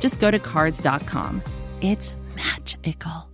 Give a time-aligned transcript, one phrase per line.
[0.00, 1.42] just go to Cars.com.
[1.80, 3.30] It's magical.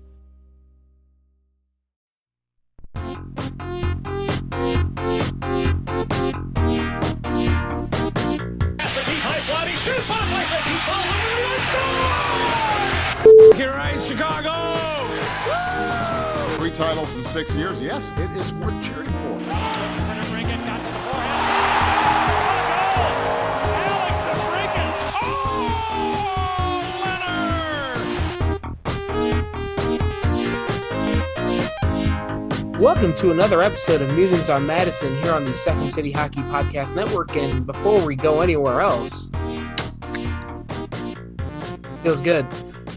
[13.57, 14.52] Here is Chicago!
[16.59, 17.80] Three titles in six years.
[17.80, 19.46] Yes, it is worth cheering for.
[32.80, 36.95] Welcome to another episode of Musings on Madison here on the Second City Hockey Podcast
[36.95, 37.35] Network.
[37.35, 39.30] And before we go anywhere else,
[42.02, 42.47] feels good.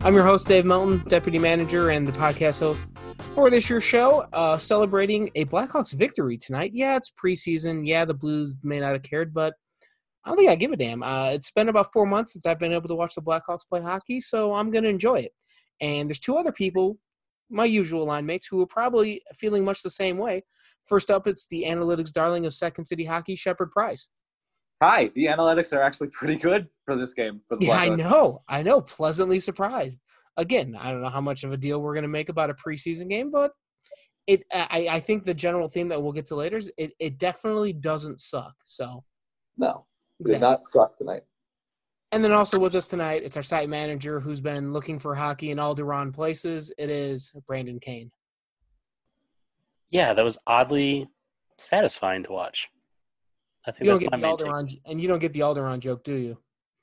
[0.02, 2.91] I'm your host, Dave Melton, deputy manager and the podcast host
[3.33, 6.72] for this year's show, uh, celebrating a Blackhawks victory tonight.
[6.73, 7.88] Yeah, it's preseason.
[7.88, 9.53] Yeah, the Blues may not have cared, but
[10.25, 11.02] I don't think I give a damn.
[11.03, 13.81] Uh, it's been about four months since I've been able to watch the Blackhawks play
[13.81, 15.31] hockey, so I'm going to enjoy it.
[15.80, 16.97] And there's two other people
[17.50, 20.44] my usual line mates who are probably feeling much the same way.
[20.88, 24.09] First up, it's the analytics darling of Second City Hockey, Shepard Price.
[24.81, 27.41] Hi, the analytics are actually pretty good for this game.
[27.50, 28.44] For the Yeah, I know.
[28.47, 28.80] I know.
[28.81, 30.02] Pleasantly surprised.
[30.38, 32.53] Again, I don't know how much of a deal we're going to make about a
[32.53, 33.52] preseason game, but
[34.25, 34.44] it.
[34.53, 37.73] I, I think the general theme that we'll get to later is it, it definitely
[37.73, 38.53] doesn't suck.
[38.63, 39.03] So,
[39.58, 39.86] No,
[40.22, 40.39] exactly.
[40.39, 41.23] did not suck tonight.
[42.11, 45.52] And then also with us tonight, it's our site manager who's been looking for hockey
[45.52, 46.71] in Alderaan places.
[46.77, 48.11] It is Brandon Kane.
[49.91, 51.07] Yeah, that was oddly
[51.57, 52.67] satisfying to watch.
[53.67, 54.81] I think You that's my the main take.
[54.85, 56.38] And you don't get the Alderaan joke, do you?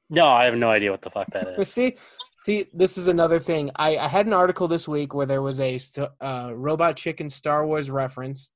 [0.09, 1.69] No, I have no idea what the fuck that is.
[1.69, 1.97] see,
[2.37, 3.71] see, this is another thing.
[3.75, 5.81] I, I had an article this week where there was a
[6.21, 8.53] uh, Robot Chicken Star Wars reference,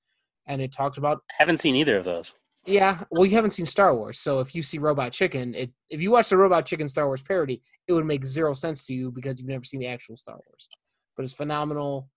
[0.47, 2.33] and it talked about I haven't seen either of those.
[2.67, 2.99] Yeah.
[3.11, 6.11] Well, you haven't seen Star Wars, so if you see Robot Chicken, it if you
[6.11, 9.39] watch the Robot Chicken Star Wars parody, it would make zero sense to you because
[9.39, 10.69] you've never seen the actual Star Wars.
[11.17, 12.09] But it's phenomenal.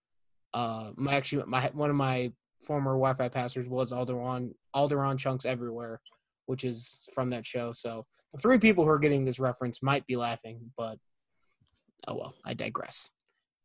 [0.53, 2.31] Uh, my actually my one of my
[2.65, 6.01] former Wi-Fi passers was Alderaan Alderaan chunks everywhere,
[6.45, 7.71] which is from that show.
[7.71, 10.97] So the three people who are getting this reference might be laughing, but
[12.07, 13.11] oh well, I digress.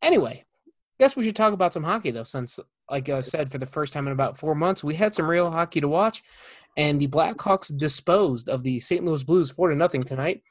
[0.01, 0.45] Anyway,
[1.01, 2.61] guess we should talk about some hockey though, since
[2.91, 5.51] like I said, for the first time in about four months, we had some real
[5.51, 6.23] hockey to watch,
[6.79, 9.05] and the Blackhawks disposed of the St.
[9.05, 10.43] Louis Blues four to nothing tonight.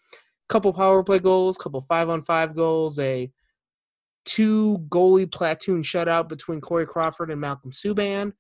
[0.50, 3.32] Couple power play goals, couple five on five goals, a
[4.26, 8.34] two goalie platoon shutout between Corey Crawford and Malcolm Subban.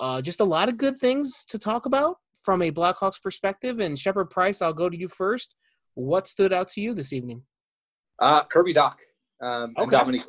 [0.00, 3.80] Uh, just a lot of good things to talk about from a Blackhawks perspective.
[3.80, 5.54] And Shepard Price, I'll go to you first.
[5.94, 7.42] What stood out to you this evening?
[8.18, 8.94] Uh, Kirby Dach
[9.42, 9.90] um, and Okay.
[9.90, 10.24] Dominique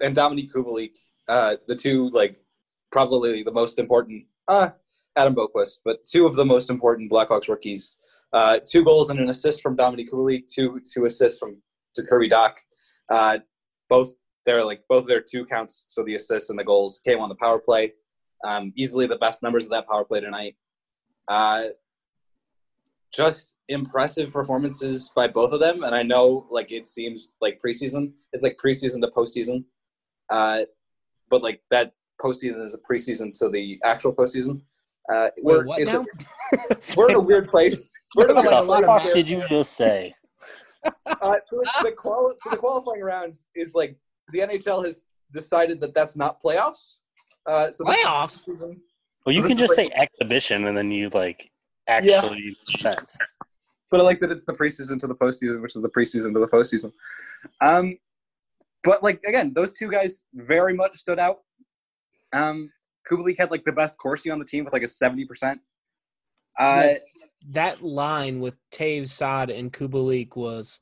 [0.00, 0.96] and Dominik Kubalik,
[1.28, 2.40] uh, the two like
[2.90, 4.24] probably the most important.
[4.48, 4.70] Uh,
[5.16, 7.98] Adam Boqvist, but two of the most important Blackhawks rookies.
[8.32, 10.44] Uh, two goals and an assist from Dominik Kubalik.
[10.46, 11.56] Two two assists from
[11.96, 12.56] to Kirby Dach.
[13.10, 13.38] Uh,
[13.88, 14.14] both
[14.46, 15.84] they're like both their two counts.
[15.88, 17.92] So the assists and the goals came on the power play.
[18.44, 20.56] Um, easily the best numbers of that power play tonight.
[21.28, 21.64] Uh,
[23.12, 25.84] just impressive performances by both of them.
[25.84, 28.12] And I know like it seems like preseason.
[28.32, 29.64] It's like preseason to postseason.
[30.30, 30.62] Uh,
[31.28, 34.62] but like that postseason is a preseason to the actual postseason.
[35.12, 36.04] Uh, we're, Wait, what now?
[36.70, 37.90] A, we're in a weird place.
[38.16, 38.88] We're in a Like a lot of.
[38.88, 40.14] What did you just say?
[41.06, 43.96] Uh, to the, the, quali- to the qualifying rounds is like
[44.32, 45.02] the NHL has
[45.32, 46.98] decided that that's not playoffs.
[47.46, 48.44] Uh, so Playoffs?
[48.44, 48.78] preseason.
[49.24, 51.48] Well, you So can this is just say exhibition and then you like
[51.86, 53.16] actually sense.
[53.92, 56.40] but I like that it's the preseason to the postseason, which is the preseason to
[56.40, 56.92] the postseason.
[57.60, 57.96] Um,
[58.82, 61.38] but like again, those two guys very much stood out.
[62.32, 62.72] Um,
[63.10, 65.60] Kubalik had like the best Corsi on the team with like a seventy percent.
[66.58, 66.94] Uh,
[67.50, 70.80] that line with Toews, Saad, and Kubalik was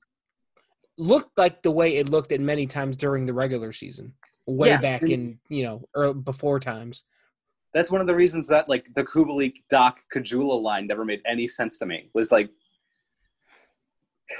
[0.99, 4.13] looked like the way it looked at many times during the regular season,
[4.47, 4.81] way Yeah.
[4.81, 7.05] back in you know or before times.
[7.73, 11.47] that's one of the reasons that like the Kubalik Dach Caggiula line never made any
[11.47, 12.11] sense to me.
[12.15, 12.51] Was like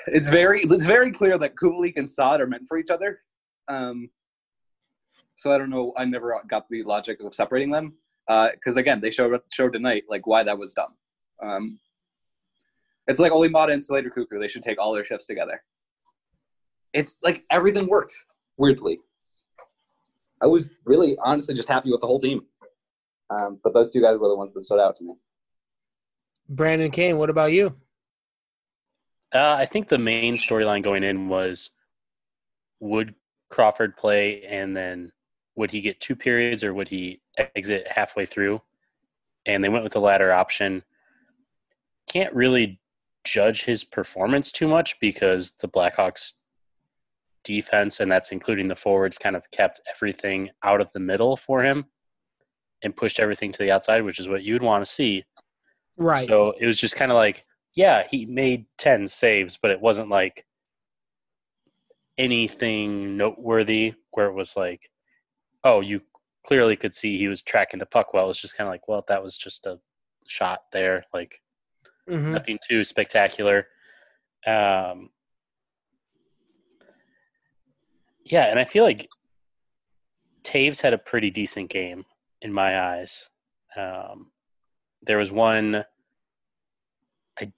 [0.09, 3.21] it's very it's very clear that Kubalik and Saad are meant for each other.
[3.69, 4.11] Um,
[5.41, 5.95] so I don't know.
[5.97, 7.95] I never got the logic of separating them
[8.29, 10.95] because again, they showed showed tonight like why that was dumb.
[11.43, 11.79] Um,
[13.07, 14.39] it's like Olli Maatta and Slater Koekkoek.
[14.39, 15.63] They should take all their shifts together.
[16.93, 18.13] it's like everything worked
[18.59, 18.99] weirdly.
[20.43, 22.43] I was really honestly just happy with the whole team.
[23.31, 25.15] Um, but those two guys were the ones that stood out to me.
[26.51, 27.75] Brandon Kane, what about you?
[29.35, 31.71] Uh, I think the main storyline going in was
[32.81, 33.15] would
[33.49, 35.13] Crawford play and then
[35.61, 37.21] would he get two periods or would he
[37.55, 38.63] exit halfway through?
[39.45, 40.83] And they went with the latter option.
[42.11, 42.81] Can't really
[43.25, 46.33] judge his performance too much because the Blackhawks
[47.45, 51.63] defense, and that's including the forwards, kind of kept everything out of the middle for
[51.63, 51.85] him
[52.83, 55.25] and pushed everything to the outside, which is what you'd want to see.
[55.99, 56.27] Right.
[56.27, 60.09] So it was just kind of like, yeah, he made 10 saves, but it wasn't
[60.09, 60.47] like
[62.17, 64.91] anything noteworthy where it was like,
[65.65, 66.03] oh, you
[66.47, 68.31] clearly could see he was tracking the puck well.
[68.31, 69.79] It's just kind of like, well, that was just a
[70.27, 71.05] shot there.
[71.13, 71.41] Like,
[72.09, 72.33] Mhm.
[72.33, 73.69] nothing too spectacular.
[74.47, 75.11] Um,
[78.25, 79.09] yeah, and I feel like
[80.43, 82.07] Toews had a pretty decent game
[82.41, 83.29] in my eyes.
[83.77, 84.33] Um,
[85.03, 85.85] there was one.
[87.39, 87.53] I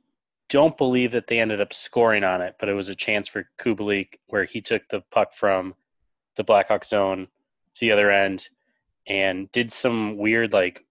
[0.49, 3.49] don't believe that they ended up scoring on it, but it was a chance for
[3.59, 5.75] Kubalik where he took the puck from
[6.37, 7.29] the Blackhawk zone
[7.75, 8.49] to the other end
[9.07, 10.85] and did some weird like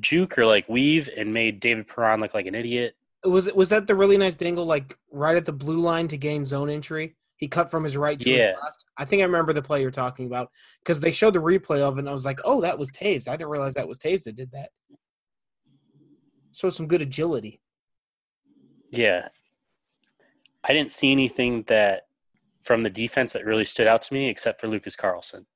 [0.00, 2.94] juke or like weave and made David Perron look like an idiot.
[3.24, 6.44] Was was that the really nice dangle like right at the blue line to gain
[6.44, 7.16] zone entry?
[7.36, 8.48] He cut from his right to Yeah.
[8.52, 8.84] his left.
[8.96, 11.96] I think I remember the play you're talking about because they showed the replay of
[11.96, 14.24] it, and I was like, "Oh, that was Toews." I didn't realize that was Toews
[14.24, 14.70] that did that.
[16.52, 17.60] Showed some good agility.
[18.90, 19.28] Yeah.
[20.64, 22.07] I didn't see anything that
[22.68, 25.46] from the defense that really stood out to me except for Lucas Carlsson.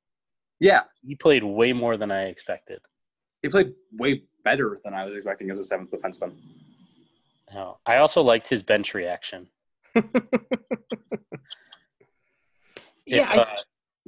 [0.61, 2.81] Yeah, He played way more than I expected.
[3.43, 6.32] he played way better than I was expecting as a seventh defenseman.
[7.53, 7.79] No.
[7.85, 9.49] I also liked his bench reaction.
[9.94, 10.03] yeah,
[13.05, 13.47] If, I, uh,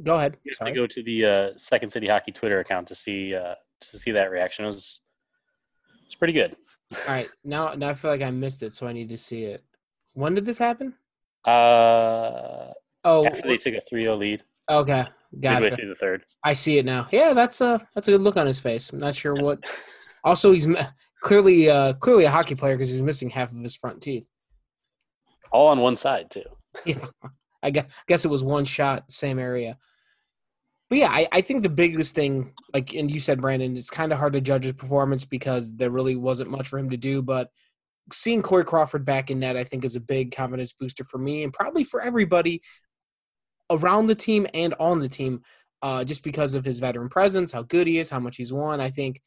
[0.02, 0.38] go ahead.
[0.44, 0.72] you have Sorry.
[0.72, 4.12] to go to the uh, Second City Hockey Twitter account to see uh, to see
[4.12, 4.64] that reaction.
[4.64, 5.00] It was
[6.06, 6.56] it's pretty good.
[7.06, 9.44] All right, now now I feel like I missed it, so I need to see
[9.44, 9.62] it.
[10.14, 10.94] When did this happen?
[11.44, 12.70] Uh,
[13.04, 15.06] Oh, after they took a 3-0 lead okay,
[15.40, 16.24] got midway through the third.
[16.44, 17.08] I see it now.
[17.10, 18.92] Yeah, that's a that's a good look on his face.
[18.92, 19.64] I'm not sure what.
[20.26, 20.66] Also, he's
[21.20, 24.26] clearly uh, clearly a hockey player because he's missing half of his front teeth.
[25.52, 26.44] All on one side too.
[26.86, 27.04] Yeah,
[27.62, 29.76] I guess, guess it was one shot, same area.
[30.88, 34.12] But yeah, I, I think the biggest thing, like, and you said, Brandon, it's kind
[34.12, 37.20] of hard to judge his performance because there really wasn't much for him to do.
[37.20, 37.50] But
[38.10, 41.44] seeing Corey Crawford back in net, I think, is a big confidence booster for me
[41.44, 42.62] and probably for everybody
[43.70, 45.42] around the team and on the team,
[45.82, 48.80] uh, just because of his veteran presence, how good he is, how much he's won.
[48.80, 49.20] I think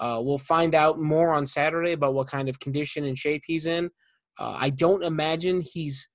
[0.00, 3.66] uh, we'll find out more on Saturday about what kind of condition and shape he's
[3.66, 3.90] in.
[4.38, 6.08] Uh, I don't imagine he's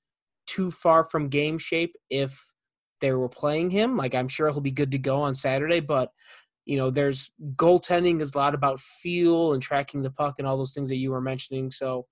[0.47, 2.53] too far from game shape if
[3.01, 3.95] they were playing him.
[3.95, 6.11] Like I'm sure he'll be good to go on Saturday, but
[6.65, 10.57] you know, there's goaltending is a lot about feel and tracking the puck and all
[10.57, 11.71] those things that you were mentioning.
[11.71, 12.05] So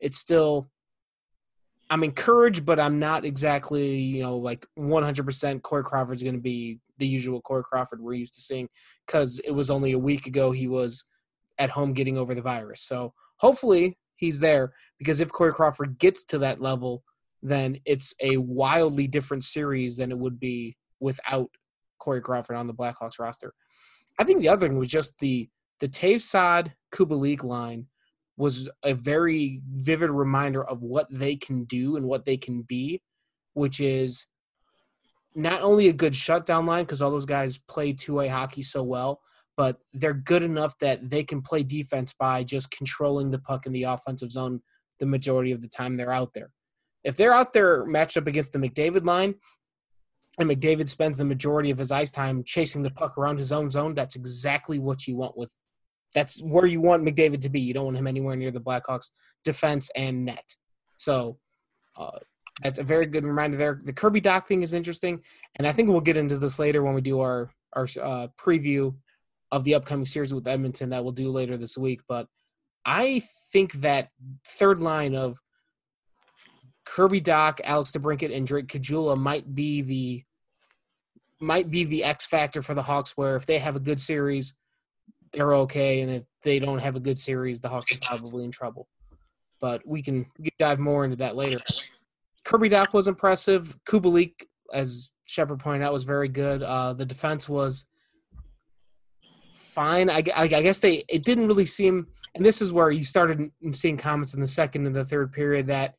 [0.00, 0.70] it's still
[1.90, 6.80] I'm encouraged, but I'm not exactly, you know, like 100% Corey Crawford's going to be
[6.98, 8.68] the usual Corey Crawford we're used to seeing
[9.06, 11.04] because it was only a week ago he was
[11.58, 12.82] at home getting over the virus.
[12.82, 17.04] So hopefully he's there because if Corey Crawford gets to that level,
[17.42, 21.50] then it's a wildly different series than it would be without
[21.98, 23.54] Corey Crawford on the Blackhawks roster.
[24.18, 25.48] I think the other thing was just the
[25.80, 27.86] the Toews Saad Kubalik line
[28.38, 33.02] was a very vivid reminder of what they can do and what they can be,
[33.54, 34.28] which is
[35.34, 39.20] not only a good shutdown line because all those guys play two-way hockey so well,
[39.56, 43.72] but they're good enough that they can play defense by just controlling the puck in
[43.72, 44.62] the offensive zone
[45.00, 46.50] the majority of the time they're out there.
[47.02, 49.34] If they're out there matched up against the McDavid line,
[50.38, 53.70] and McDavid spends the majority of his ice time chasing the puck around his own
[53.70, 55.52] zone, that's exactly what you want with
[56.14, 57.60] that's where you want McDavid to be.
[57.60, 59.10] You don't want him anywhere near the Blackhawks
[59.44, 60.56] defense and net.
[60.96, 61.38] So
[61.96, 62.18] uh,
[62.62, 63.80] that's a very good reminder there.
[63.82, 65.20] The Kirby Dach thing is interesting,
[65.56, 68.94] and I think we'll get into this later when we do our our uh, preview
[69.52, 72.00] of the upcoming series with Edmonton that we'll do later this week.
[72.08, 72.26] But
[72.84, 73.22] I
[73.52, 74.08] think that
[74.46, 75.38] third line of
[76.84, 80.24] Kirby Dach, Alex DeBrincat, and Drake Caggiula might be the
[81.40, 83.16] might be the X factor for the Hawks.
[83.16, 84.54] Where if they have a good series,
[85.32, 88.50] they're okay, and if they don't have a good series, the Hawks are probably in
[88.50, 88.88] trouble.
[89.60, 90.26] But we can,
[90.58, 91.58] dive more into that later.
[92.44, 93.76] Kirby Dach was impressive.
[93.86, 94.32] Kubalik,
[94.72, 96.62] as Shepard pointed out, was very good.
[96.62, 97.86] Uh, the defense was
[99.78, 100.10] fine.
[100.10, 103.50] I, I, I guess they it didn't really seem, and this is where you started
[103.72, 105.94] seeing comments in the second and the third period that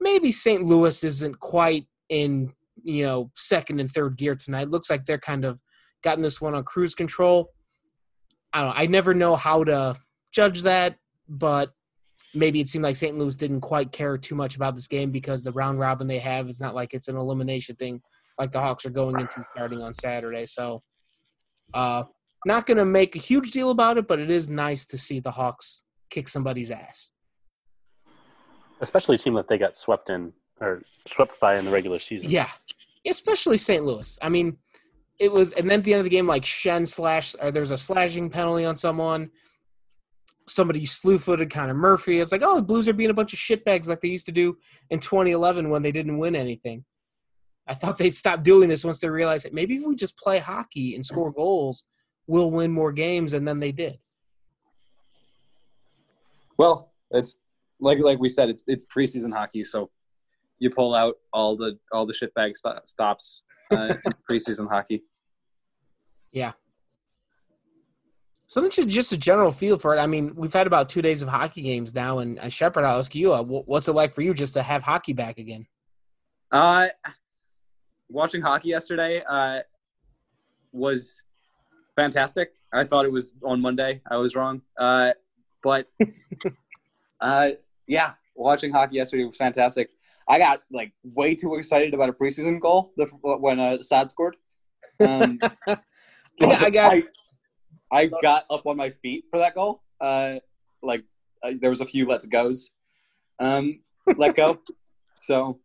[0.00, 0.64] maybe St.
[0.64, 4.70] Louis isn't quite in you know second and third gear tonight.
[4.70, 5.58] Looks like they're kind of
[6.02, 7.50] gotten this one on cruise control.
[8.52, 8.74] I don't know.
[8.76, 9.96] I never know how to
[10.32, 10.96] judge that,
[11.28, 11.72] but
[12.34, 13.16] maybe it seemed like St.
[13.18, 16.48] Louis didn't quite care too much about this game because the round robin they have
[16.48, 18.00] is not like it's an elimination thing
[18.40, 20.46] like the Hawks are going into starting on Saturday.
[20.46, 20.82] So,
[21.74, 22.04] uh,
[22.46, 25.20] not going to make a huge deal about it, but it is nice to see
[25.20, 27.12] the Hawks kick somebody's ass.
[28.80, 32.30] Especially a team that they got swept in or swept by in the regular season.
[32.30, 32.48] Yeah,
[33.06, 33.84] especially St.
[33.84, 34.18] Louis.
[34.22, 34.56] I mean,
[35.20, 37.60] it was, and then at the end of the game, like Shen slash, or there
[37.60, 39.30] was a slashing penalty on someone.
[40.48, 42.18] Somebody slew footed Connor Murphy.
[42.18, 44.32] It's like, oh, the Blues are being a bunch of shitbags like they used to
[44.32, 44.56] do
[44.88, 46.84] in 2011 when they didn't win anything.
[47.68, 50.38] I thought they'd stop doing this once they realized that maybe if we just play
[50.38, 51.84] hockey and score goals,
[52.26, 53.98] we'll win more games, and then they did.
[56.56, 57.40] Well, it's
[57.78, 59.90] like like we said, it's it's preseason hockey, so
[60.58, 63.94] you pull out all the all the shitbag st- stops uh,
[64.30, 65.02] preseason hockey.
[66.32, 66.52] Yeah.
[68.46, 69.98] So just just a general feel for it.
[70.00, 72.98] I mean, we've had about two days of hockey games now, and uh, Shepard, I'll
[72.98, 75.66] ask you, uh, what's it like for you just to have hockey back again?
[76.50, 76.88] Uh,
[78.08, 79.60] watching hockey yesterday uh,
[80.72, 81.22] was
[81.94, 82.50] fantastic.
[82.72, 84.00] I thought it was on Monday.
[84.10, 84.62] I was wrong.
[84.76, 85.12] Uh,
[85.62, 85.86] but
[87.20, 87.50] uh,
[87.86, 89.90] yeah, watching hockey yesterday was fantastic.
[90.28, 94.36] I got like way too excited about a preseason goal the, when uh, Saad scored.
[95.00, 95.38] Um,
[96.40, 96.92] I got.
[96.92, 97.02] I,
[97.92, 99.82] I, got up on my feet for that goal.
[100.00, 100.36] Uh,
[100.82, 101.04] like
[101.42, 102.70] uh, there was a few let's goes,
[103.38, 103.80] um,
[104.16, 104.58] let go.
[105.16, 105.58] so,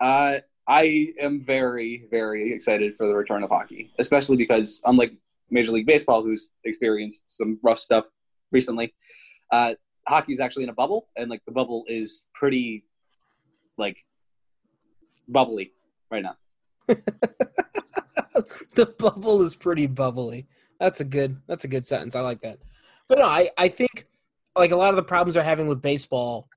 [0.00, 0.36] uh,
[0.68, 5.12] I am very, very excited for the return of hockey, especially because unlike
[5.50, 8.06] Major League Baseball, who's experienced some rough stuff
[8.52, 8.94] recently,
[9.50, 9.74] uh,
[10.06, 12.84] hockey is actually in a bubble, and like the bubble is pretty,
[13.76, 14.04] like,
[15.28, 15.72] bubbly
[16.10, 16.36] right now.
[18.74, 20.46] the bubble is pretty bubbly.
[20.80, 21.36] That's a good.
[21.46, 22.16] That's a good sentence.
[22.16, 22.58] I like that.
[23.08, 24.06] But no, I I think
[24.56, 26.48] like a lot of the problems they're having with baseball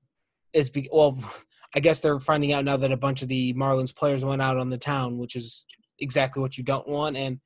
[0.52, 1.18] is be well
[1.74, 4.56] I guess they're finding out now that a bunch of the Marlins players went out
[4.56, 5.66] on the town, which is
[5.98, 7.16] exactly what you don't want.
[7.16, 7.40] And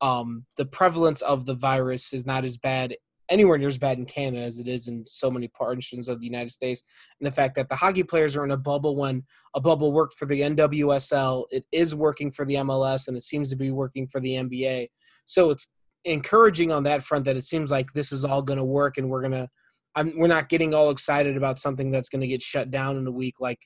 [0.00, 2.96] um, the prevalence of the virus is not as bad
[3.30, 6.26] anywhere near as bad in Canada as it is in so many portions of the
[6.26, 6.82] United States.
[7.20, 10.14] And the fact that the hockey players are in a bubble when a bubble worked
[10.14, 14.06] for the NWSL, it is working for the MLS, and it seems to be working
[14.06, 14.88] for the NBA.
[15.26, 15.68] So it's
[16.04, 19.10] encouraging on that front that it seems like this is all going to work and
[19.10, 19.48] we're going to
[19.94, 23.06] I'm, we're not getting all excited about something that's going to get shut down in
[23.06, 23.40] a week.
[23.40, 23.58] Like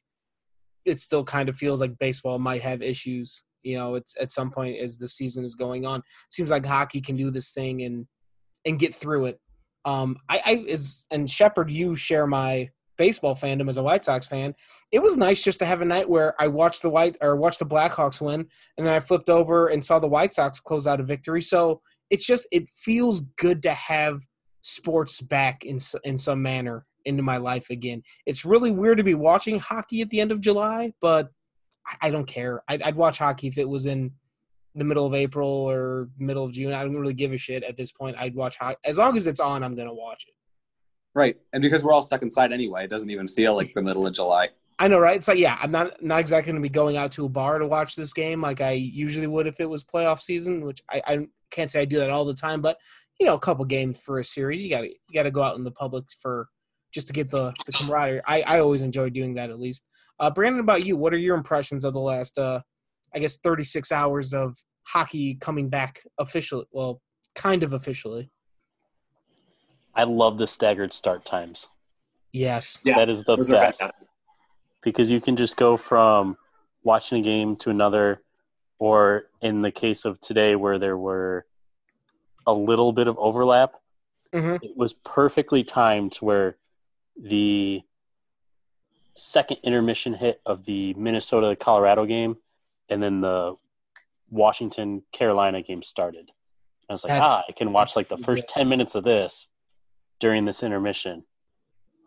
[0.84, 3.44] it still kind of feels like baseball might have issues.
[3.62, 6.02] You know, it's at some point as the season is going on.
[6.30, 8.06] Seems like hockey can do this thing and
[8.64, 9.40] and get through it.
[9.84, 14.26] Um, I, I is and Shepard, you share my baseball fandom as a White Sox
[14.26, 14.54] fan.
[14.92, 17.58] It was nice just to have a night where I watched the White or watched
[17.58, 18.46] the Blackhawks win,
[18.78, 21.42] and then I flipped over and saw the White Sox close out a victory.
[21.42, 24.22] So it's just it feels good to have
[24.62, 28.02] sports back in in some manner into my life again.
[28.26, 31.30] It's really weird to be watching hockey at the end of July, but
[32.00, 32.62] I don't care.
[32.68, 34.12] I'd, I'd watch hockey if it was in
[34.74, 36.72] the middle of April or middle of June.
[36.72, 38.16] I don't really give a shit at this point.
[38.18, 39.62] I'd watch hockey as long as it's on.
[39.62, 40.34] I'm gonna watch it.
[41.14, 44.06] Right, and because we're all stuck inside anyway, it doesn't even feel like the middle
[44.06, 44.48] of July.
[44.78, 45.16] I know, right?
[45.16, 47.58] It's like, yeah, I'm not not exactly going to be going out to a bar
[47.58, 51.02] to watch this game like I usually would if it was playoff season, which I,
[51.06, 52.78] I can't say I do that all the time, but
[53.20, 54.62] you know, a couple games for a series.
[54.62, 56.48] You got to you got to go out in the public for
[56.92, 58.22] just to get the the camaraderie.
[58.26, 59.84] I I always enjoy doing that at least.
[60.18, 62.60] Uh, Brandon, about you, what are your impressions of the last, uh,
[63.14, 66.66] I guess, 36 hours of hockey coming back officially?
[66.72, 67.00] Well,
[67.34, 68.30] kind of officially.
[69.94, 71.68] I love the staggered start times.
[72.32, 73.82] Yes, yeah, that is the best
[74.82, 76.36] because you can just go from
[76.82, 78.22] watching a game to another,
[78.78, 81.46] or in the case of today where there were
[82.46, 83.74] a little bit of overlap.
[84.32, 84.64] Mm-hmm.
[84.64, 86.56] It was perfectly timed where
[87.16, 87.82] the
[89.16, 92.36] second intermission hit of the Minnesota Colorado game
[92.92, 93.54] and then the
[94.30, 96.30] Washington Carolina game started.
[96.88, 98.44] I was like, That's, ah, I can watch like the first.
[98.48, 99.48] 10 minutes of this
[100.20, 101.24] during this intermission.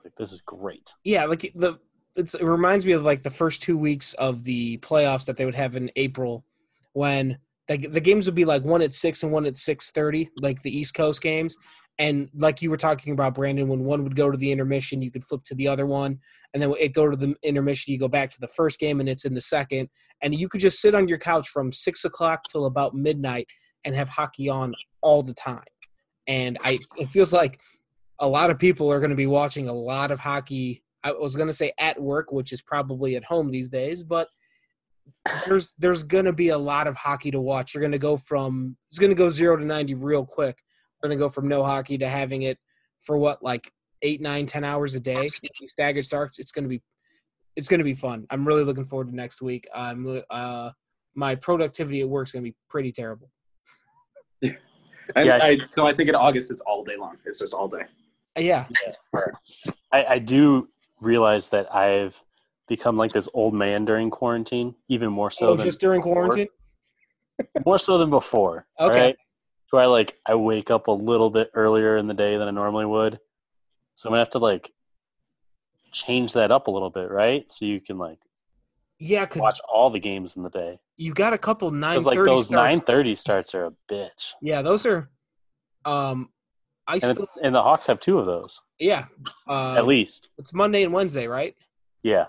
[0.03, 0.93] Like, this is great.
[1.03, 1.79] Yeah, like the
[2.15, 5.55] it reminds me of like the first two weeks of the playoffs that they would
[5.55, 6.45] have in April
[6.93, 7.37] when
[7.67, 10.61] the, the games would be like one at six and one at six thirty, like
[10.61, 11.57] the East Coast games.
[11.97, 15.11] And like you were talking about, Brandon, when one would go to the intermission, you
[15.11, 16.19] could flip to the other one,
[16.53, 19.07] and then it go to the intermission, you go back to the first game, and
[19.07, 19.89] it's in the second,
[20.21, 23.47] and you could just sit on your couch from six o'clock till about midnight
[23.85, 25.63] and have hockey on all the time.
[26.27, 27.61] And I, it feels like
[28.19, 30.83] a lot of people are going to be watching a lot of hockey.
[31.03, 34.27] I was going to say at work, which is probably at home these days, but
[35.47, 37.73] there's there's gonna be a lot of hockey to watch.
[37.73, 40.57] You're gonna go from it's gonna go zero to ninety real quick.
[41.05, 42.57] We're gonna go from no hockey to having it
[43.03, 43.71] for what like
[44.01, 45.27] eight, nine, ten hours a day.
[45.67, 46.39] Staggered starts.
[46.39, 46.81] It's gonna be
[47.55, 48.25] it's gonna be fun.
[48.31, 49.67] I'm really looking forward to next week.
[49.73, 50.71] I'm uh
[51.13, 53.29] my productivity at work is gonna be pretty terrible.
[54.41, 54.57] And
[55.15, 55.37] Yeah.
[55.43, 57.17] I, so I think in August it's all day long.
[57.23, 57.83] It's just all day.
[58.35, 58.65] Uh, Yeah,
[59.91, 60.69] I, I do
[60.99, 62.19] realize that I've
[62.67, 66.13] become like this old man during quarantine, even more so oh, than just during before.
[66.13, 66.47] quarantine.
[67.63, 68.65] more so than before.
[68.79, 69.01] Okay.
[69.01, 69.15] Right?
[69.75, 72.51] So I like I wake up a little bit earlier in the day than I
[72.51, 73.19] normally would.
[73.95, 74.71] So I'm gonna have to like
[75.91, 77.51] change that up a little bit, right?
[77.51, 78.19] So you can like
[78.99, 80.79] Yeah, because watch all the games in the day.
[80.95, 84.31] you got a couple nine Because like those nine thirty starts are a bitch.
[84.41, 85.09] Yeah, those are.
[85.83, 86.29] Um,
[86.87, 89.07] I And, still and the Hawks have two of those yeah.
[89.45, 90.29] Uh, at least.
[90.37, 91.53] it's Monday and Wednesday, right?
[92.01, 92.27] Yeah.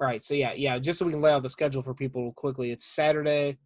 [0.00, 0.20] Right.
[0.24, 0.76] So yeah, yeah.
[0.80, 3.58] Just so we can lay out the schedule for people quickly, it's Saturday,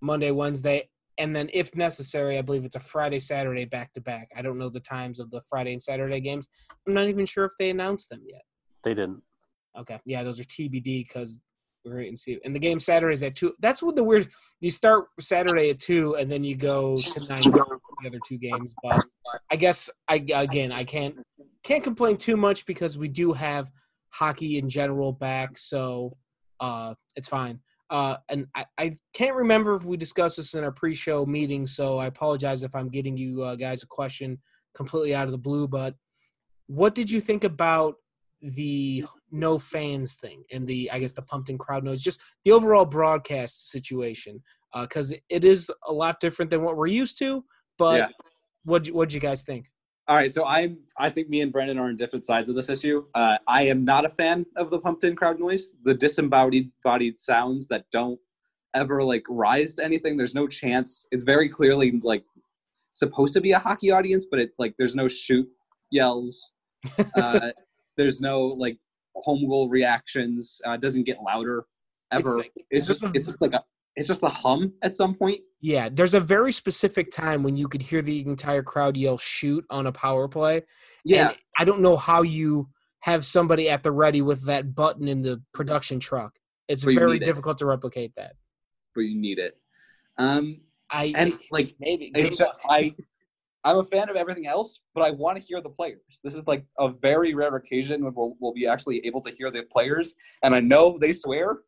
[0.00, 0.88] Monday, Wednesday,
[1.18, 4.28] and then if necessary, I believe it's a Friday, Saturday back to back.
[4.36, 6.48] I don't know the times of the Friday and Saturday games.
[6.86, 8.42] I'm not even sure if they announced them yet.
[8.82, 9.22] They didn't.
[9.78, 9.98] Okay.
[10.04, 11.40] Yeah, those are TBD because
[11.84, 12.38] we're waiting to see.
[12.44, 13.54] And the game Saturday is at two.
[13.60, 14.28] That's what the weird.
[14.60, 18.72] You start Saturday at two, and then you go to nine the other two games.
[18.82, 19.04] But
[19.50, 21.16] I guess I again I can't
[21.62, 23.70] can't complain too much because we do have
[24.10, 26.16] hockey in general back, so
[26.60, 27.60] uh, it's fine.
[27.92, 31.98] Uh, and I, I can't remember if we discussed this in our pre-show meeting, so
[31.98, 34.38] I apologize if I'm getting you uh, guys a question
[34.74, 35.68] completely out of the blue.
[35.68, 35.94] But
[36.68, 37.96] what did you think about
[38.40, 42.52] the no fans thing and the I guess the pumped in crowd noise, just the
[42.52, 44.42] overall broadcast situation?
[44.74, 47.44] Because it is a lot different than what we're used to.
[47.76, 48.08] But Yeah.
[48.64, 49.70] what what'd you guys think?
[50.08, 50.78] All right, so I'm.
[50.98, 53.04] I think me and Brandon are on different sides of this issue.
[53.14, 57.68] Uh, I am not a fan of the pumped-in crowd noise, the disembodied bodied sounds
[57.68, 58.18] that don't
[58.74, 60.16] ever like rise to anything.
[60.16, 61.06] There's no chance.
[61.12, 62.24] It's very clearly like
[62.94, 65.48] supposed to be a hockey audience, but it like there's no shoot
[65.90, 66.52] yells.
[67.16, 67.50] Uh,
[67.96, 68.78] there's no like
[69.14, 70.60] home goal reactions.
[70.66, 71.64] Uh, it doesn't get louder
[72.10, 72.40] ever.
[72.40, 73.62] It's- It's, just it's just like a
[73.96, 75.40] it's just a hum at some point.
[75.60, 79.64] Yeah, there's a very specific time when you could hear the entire crowd yell "shoot"
[79.70, 80.62] on a power play.
[81.04, 82.68] Yeah, And I don't know how you
[83.00, 86.38] have somebody at the ready with that button in the production truck.
[86.68, 87.24] It's very need it.
[87.24, 88.34] difficult to replicate that.
[88.94, 89.58] but you need it.
[90.18, 92.94] Um, I and like maybe just, I
[93.64, 96.20] I'm a fan of everything else, but I want to hear the players.
[96.24, 99.50] This is like a very rare occasion when we'll, we'll be actually able to hear
[99.50, 101.58] the players, and I know they swear.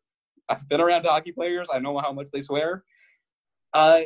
[0.49, 1.67] I've been around hockey players.
[1.73, 2.83] I know how much they swear.
[3.73, 4.01] Uh,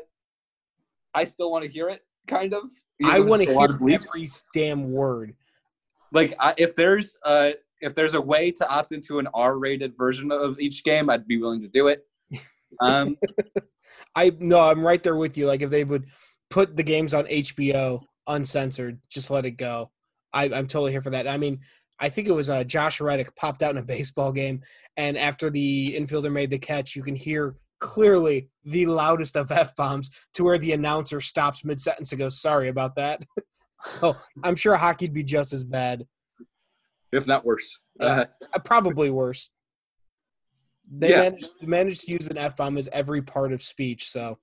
[1.13, 2.63] I still want to hear it, kind of.
[3.03, 5.35] I want to a hear every damn word.
[6.11, 10.31] Like I, if there's uh if there's a way to opt into an R-rated version
[10.31, 12.05] of each game, I'd be willing to do it.
[12.81, 13.17] Um,
[14.15, 15.47] I no, I'm right there with you.
[15.47, 16.05] Like if they would
[16.51, 19.89] put the games on HBO uncensored, just let it go.
[20.33, 21.27] I, I'm totally here for that.
[21.27, 21.61] I mean,
[21.99, 24.61] I think it was uh, Josh Reddick popped out in a baseball game,
[24.97, 29.75] and after the infielder made the catch, you can hear clearly the loudest of f
[29.75, 33.21] bombs to where the announcer stops mid sentence and goes, "Sorry about that."
[33.83, 36.05] so I'm sure hockey'd be just as bad,
[37.11, 37.79] if not worse.
[37.99, 39.49] Uh, uh, probably worse.
[40.91, 41.19] They Yeah.
[41.19, 44.09] managed, managed to use an f bomb as every part of speech.
[44.09, 44.39] So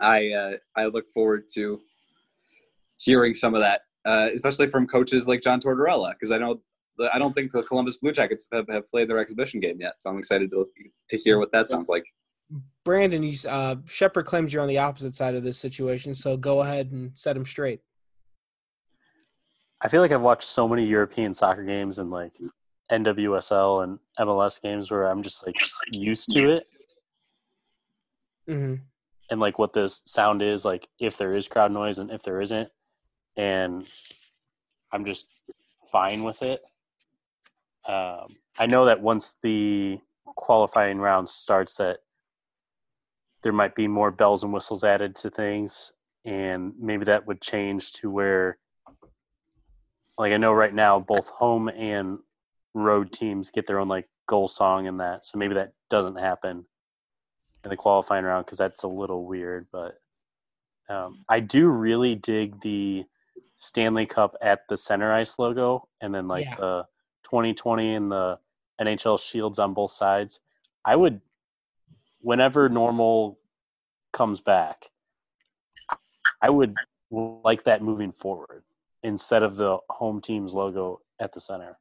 [0.00, 1.80] I uh, I look forward to
[2.98, 6.60] hearing some of that, uh, especially from coaches like John Tortorella, because I know
[6.98, 10.00] the, I don't think the Columbus Blue Jackets have, have played their exhibition game yet,
[10.00, 10.66] so I'm excited to
[11.10, 12.04] to hear what that sounds like.
[12.84, 16.60] Brandon, you, uh, Shepard claims you're on the opposite side of this situation, so go
[16.60, 17.80] ahead and set him straight.
[19.80, 22.32] I feel like I've watched so many European soccer games and like
[22.90, 25.56] NWSL and MLS games where I'm just like
[25.92, 26.66] used to it
[28.46, 28.74] hmm
[29.30, 32.40] and like what this sound is like if there is crowd noise and if there
[32.40, 32.68] isn't
[33.36, 33.86] and
[34.92, 35.42] I'm just
[35.90, 36.60] fine with it.
[37.86, 41.98] Um, I know that once the qualifying round starts that
[43.42, 45.92] there might be more bells and whistles added to things
[46.24, 48.58] and maybe that would change to where
[50.18, 52.18] like I know right now both home and
[52.74, 55.24] road teams get their own like goal song and that.
[55.24, 56.64] So maybe that doesn't happen
[57.64, 59.66] in the qualifying round because that's a little weird.
[59.72, 59.94] But
[60.88, 63.04] um, I do really dig the
[63.62, 66.56] Stanley Cup at the center ice logo and then like Yeah.
[66.56, 66.86] the
[67.22, 68.40] 2020 and the
[68.80, 70.40] NHL shields on both sides.
[70.84, 71.20] I would,
[72.20, 73.38] whenever normal
[74.12, 74.90] comes back,
[76.40, 76.74] I would
[77.10, 78.64] like that moving forward
[79.04, 81.78] instead of the home team's logo at the center.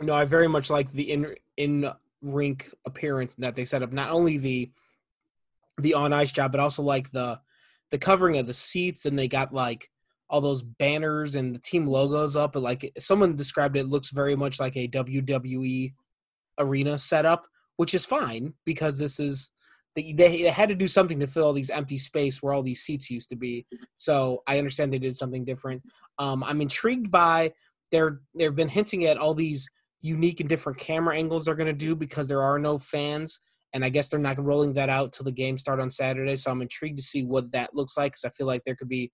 [0.00, 1.90] No, I very much like the in in
[2.22, 3.92] rink appearance that they set up.
[3.92, 4.70] Not only the
[5.78, 7.40] the on ice job, but also like the
[7.94, 9.88] the covering of the seats, and they got like
[10.28, 12.54] all those banners and the team logos up.
[12.54, 15.92] But like someone described it, it looks very much like a WWE
[16.58, 19.52] arena setup, which is fine because this is
[19.94, 22.82] they, they had to do something to fill all these empty space where all these
[22.82, 23.64] seats used to be.
[23.94, 25.84] So I understand they did something different.
[26.18, 27.52] Um, I'm intrigued by
[27.92, 29.68] they're they've been hinting at all these
[30.00, 33.38] unique and different camera angles they're going to do because there are no fans.
[33.74, 36.36] And I guess they're not rolling that out till the game start on Saturday.
[36.36, 38.88] So I'm intrigued to see what that looks like because I feel like there could
[38.88, 39.12] be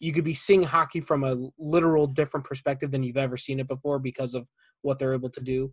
[0.00, 3.68] you could be seeing hockey from a literal different perspective than you've ever seen it
[3.68, 4.48] before because of
[4.82, 5.72] what they're able to do.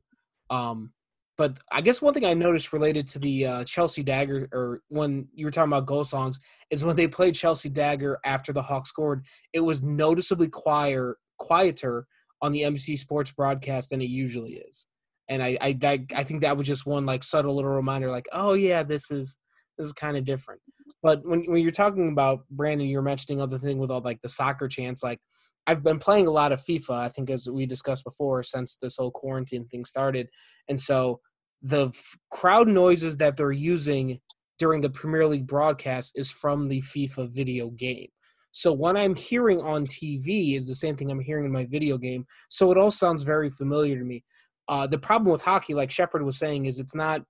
[0.52, 0.94] Um,
[1.36, 5.30] but I guess one thing I noticed related to the uh, Chelsea Dagger, or when
[5.34, 6.38] you were talking about goal songs,
[6.70, 12.06] is when they played Chelsea Dagger after the Hawks scored, it was noticeably quieter, quieter
[12.42, 14.86] on the NBC Sports broadcast than it usually is.
[15.30, 15.78] And I, I,
[16.16, 19.38] I, think that was just one like subtle little reminder, like, oh yeah, this is
[19.78, 20.60] this is kind of different.
[21.02, 24.30] But when when you're talking about Brandon, you're mentioning other thing with all like the
[24.30, 25.04] soccer chants.
[25.04, 25.20] Like
[25.68, 26.92] I've been playing a lot of FIFA.
[26.92, 30.28] I think as we discussed before, since this whole quarantine thing started,
[30.68, 31.22] and so
[31.62, 34.20] the f- crowd noises that they're using
[34.58, 38.08] during the Premier League broadcast is from the FIFA video game.
[38.52, 41.98] So what I'm hearing on TV is the same thing I'm hearing in my video
[41.98, 42.26] game.
[42.50, 44.24] So it all sounds very familiar to me.
[44.70, 47.24] Uh, the problem with hockey, like Shepard was saying, is it's not.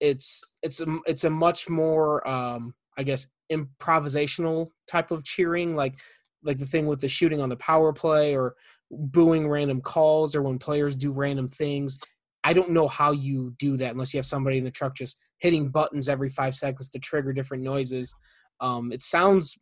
[0.00, 5.94] It's it's a it's a much more um, I guess improvisational type of cheering, like
[6.42, 8.54] like the thing with the shooting on the power play or
[8.90, 11.98] booing random calls or when players do random things.
[12.42, 15.16] I don't know how you do that unless you have somebody in the truck just
[15.38, 18.14] hitting buttons every five seconds to trigger different noises.
[18.60, 19.56] Um, it sounds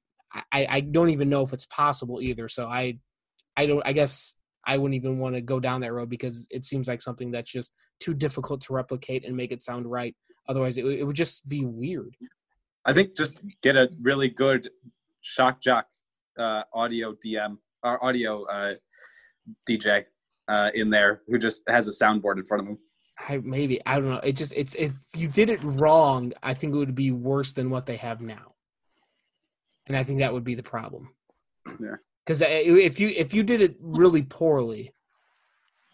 [0.53, 2.49] I, I don't even know if it's possible either.
[2.49, 2.99] So I
[3.57, 6.65] I don't I guess I wouldn't even want to go down that road because it
[6.65, 10.15] seems like something that's just too difficult to replicate and make it sound right.
[10.49, 12.17] Otherwise, it, it would just be weird.
[12.85, 14.71] I think just get a really good
[15.21, 15.87] shock jock
[16.39, 18.75] uh, audio DM or audio uh,
[19.69, 20.05] DJ
[20.49, 22.79] uh, in there who just has a soundboard in front of him.
[23.29, 24.21] I maybe I don't know.
[24.25, 27.71] It just it's if you did it wrong, I think it would be worse than
[27.71, 28.55] what they have now,
[29.87, 31.11] and I think that would be the problem.
[31.81, 31.97] Yeah.
[32.25, 34.93] Because if you if you did it really poorly,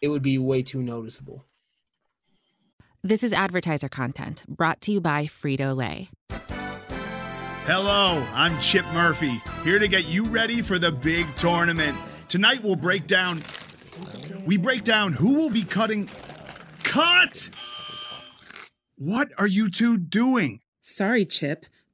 [0.03, 1.45] it would be way too noticeable.
[3.03, 6.11] This is advertiser content brought to you by Frito Lay.
[7.65, 11.97] Hello, I'm Chip Murphy, here to get you ready for the big tournament.
[12.29, 13.43] Tonight we'll break down.
[14.47, 16.09] We break down who will be cutting.
[16.83, 17.51] Cut!
[18.97, 20.61] What are you two doing?
[20.81, 21.67] Sorry, Chip.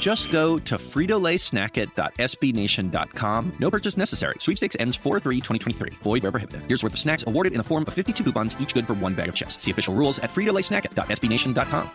[0.00, 3.52] Just go to fritolaysnackit.sbnation.com.
[3.58, 4.34] No purchase necessary.
[4.38, 5.94] Sweepstakes ends 4-3-2023.
[6.02, 6.62] Void where prohibited.
[6.68, 9.14] Here's worth of snacks awarded in the form of 52 coupons, each good for one
[9.14, 9.60] bag of chips.
[9.62, 11.90] See official rules at fritolaysnackit.sbnation.com.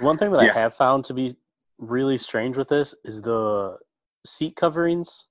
[0.00, 0.54] One thing that Yeah.
[0.56, 1.36] I have found to be
[1.78, 3.78] really strange with this is the
[4.26, 5.26] seat coverings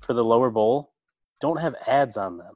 [0.00, 0.92] for the lower bowl
[1.40, 2.54] don't have ads on them.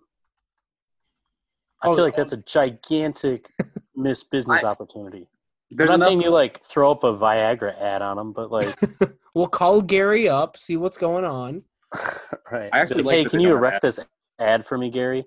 [1.83, 3.49] I Oh, feel like that's a gigantic
[3.97, 5.29] missed business opportunity.
[5.75, 6.09] There's I'm not enough.
[6.09, 8.75] saying you like throw up a Viagra ad on them, but like,
[9.35, 11.63] We'll call Gary up, see what's going on.
[12.51, 12.71] right?
[12.73, 13.99] I actually Be like hey, can you don't have erect this
[14.39, 15.25] ad for me, Gary?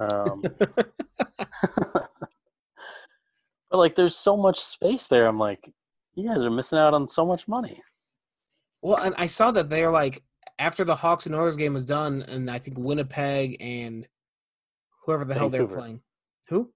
[0.00, 2.08] Um, but
[3.70, 5.26] like, there's so much space there.
[5.26, 5.70] I'm like,
[6.14, 7.82] you guys are missing out on so much money.
[8.82, 10.22] Well, and I saw that they're like
[10.58, 14.06] after the Hawks and Oilers game was done, and I think Winnipeg and
[15.04, 16.00] whoever the hell they're playing.
[16.48, 16.72] Who?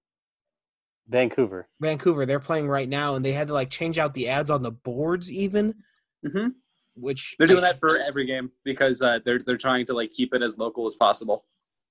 [1.07, 1.67] Vancouver.
[1.79, 2.25] Vancouver.
[2.25, 4.71] They're playing right now, and they had to like change out the ads on the
[4.71, 5.75] boards even,
[6.29, 6.47] hmm
[6.95, 10.11] which They're doing I- that for every game because uh, they're they're trying to like
[10.11, 11.45] keep it as local as possible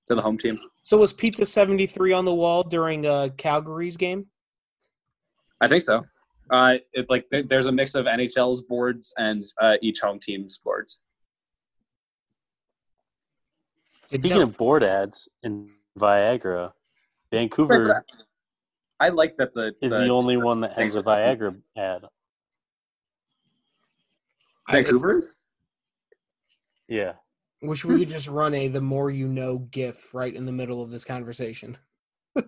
[0.07, 0.57] to the home team.
[0.83, 4.27] So was Pizza seventy three on the wall during uh, Calgary's game?
[5.59, 6.05] I think so.
[6.49, 10.99] Uh, it, like there's a mix of NHL's boards and uh, each home team's boards.
[14.07, 16.73] Speaking of board ads in Viagra,
[17.31, 18.03] Vancouver
[19.01, 22.03] I like that the is the only one that has a Viagra ad.
[24.69, 25.33] Vancouver's?
[26.87, 27.13] Yeah.
[27.63, 30.83] Wish we could just run a the more you know gif right in the middle
[30.83, 31.79] of this conversation.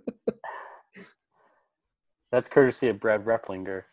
[2.31, 3.85] That's courtesy of Brad Replinger.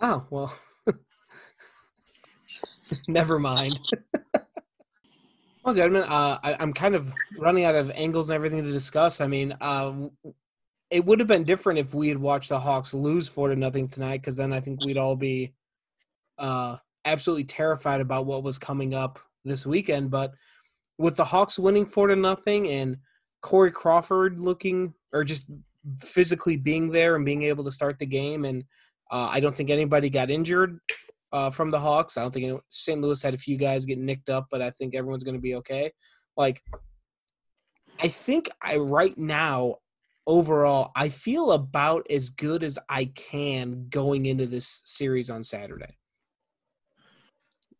[0.00, 0.56] Oh well.
[3.08, 3.78] Never mind.
[5.62, 9.20] well, gentlemen, uh, I, I'm kind of running out of angles and everything to discuss.
[9.20, 10.10] I mean, uh, w-
[10.94, 13.88] it would have been different if we had watched the Hawks lose four to nothing
[13.88, 15.52] tonight, because then I think we'd all be
[16.38, 20.12] uh, absolutely terrified about what was coming up this weekend.
[20.12, 20.34] But
[20.96, 22.98] with the Hawks winning four to nothing and
[23.42, 25.50] Corey Crawford looking or just
[25.98, 28.62] physically being there and being able to start the game, and
[29.10, 30.78] uh, I don't think anybody got injured
[31.32, 32.16] uh, from the Hawks.
[32.16, 33.00] I don't think St.
[33.00, 35.56] Louis had a few guys get nicked up, but I think everyone's going to be
[35.56, 35.90] okay.
[36.36, 36.62] Like,
[38.00, 39.78] I think I right now
[40.26, 45.96] overall I feel about as good as I can going into this series on Saturday.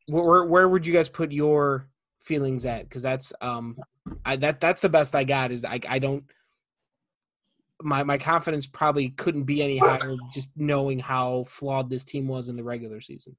[0.08, 1.88] Where where, where would you guys put your
[2.20, 2.88] feelings at?
[2.88, 3.76] Because that's um,
[4.24, 5.50] I that that's the best I got.
[5.50, 6.24] Is I I don't.
[7.82, 12.48] My my confidence probably couldn't be any higher just knowing how flawed this team was
[12.48, 13.36] in the regular season.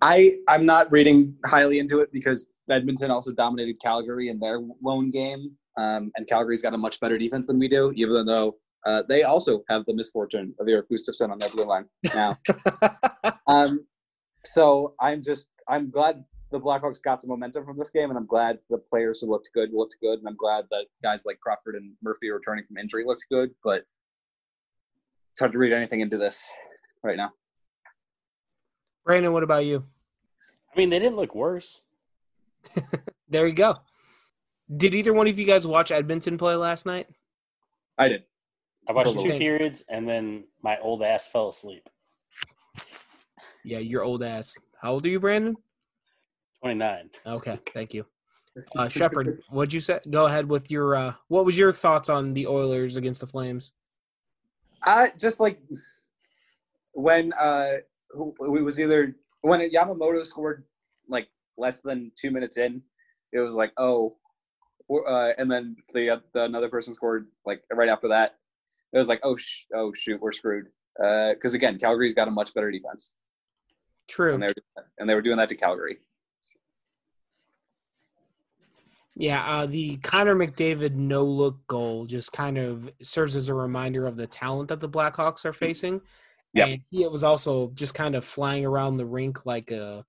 [0.00, 5.10] I I'm not reading highly into it because Edmonton also dominated Calgary in their lone
[5.10, 9.02] game, um, and Calgary's got a much better defense than we do, even though uh,
[9.08, 12.36] they also have the misfortune of Erik Gustafsson on their blue line now.
[13.46, 13.86] um,
[14.44, 18.26] so I'm just I'm glad the Blackhawks got some momentum from this game, and I'm
[18.26, 21.76] glad the players who looked good looked good, and I'm glad that guys like Crawford
[21.76, 23.84] and Murphy returning from injury looked good, but
[25.32, 26.50] it's hard to read anything into this
[27.02, 27.32] right now.
[29.04, 29.84] Brandon, what about you?
[30.74, 31.82] I mean, they didn't look worse.
[33.30, 33.76] There you go.
[34.76, 37.08] Did either one of you guys watch Edmonton play last night?
[37.98, 38.24] I did.
[38.88, 39.42] I watched two do you think?
[39.42, 41.88] periods and then my old ass fell asleep.
[43.64, 44.56] Yeah, your old ass.
[44.80, 45.56] How old are you, Brandon?
[46.62, 47.10] 29.
[47.26, 48.06] Okay, thank you.
[48.76, 50.00] Uh, Shepard, what'd you say?
[50.10, 50.96] Go ahead with your.
[50.96, 53.72] Uh, what was your thoughts on the Oilers against the Flames?
[54.84, 55.60] I just like
[56.92, 57.74] when uh
[58.10, 60.64] who- it was either when Yamamoto scored
[61.08, 61.28] like
[61.58, 62.82] less than two minutes in,
[63.32, 64.16] it was like oh, or,
[64.98, 68.36] uh, and then the, uh, the another person scored like right after that.
[68.92, 72.52] It was like oh sh- oh shoot we're screwed because again Calgary's got a much
[72.54, 73.12] better defense
[74.08, 74.34] True.
[74.34, 75.98] and they were, and they were doing that to Calgary.
[79.16, 84.06] Yeah, uh, the Connor McDavid no look goal just kind of serves as a reminder
[84.06, 86.00] of the talent that the Blackhawks are facing.
[86.54, 86.68] Yep.
[86.68, 90.04] And he was also just kind of flying around the rink like a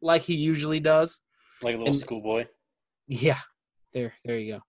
[0.00, 1.20] like he usually does.
[1.62, 2.46] Like a little And- schoolboy.
[3.12, 3.38] Yeah,
[3.92, 4.60] there, there you go.